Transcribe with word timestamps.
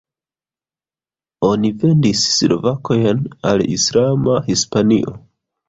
Oni 1.49 1.71
vendis 1.83 2.25
sklavojn 2.37 3.21
al 3.53 3.65
islama 3.77 4.43
Hispanio. 4.51 5.19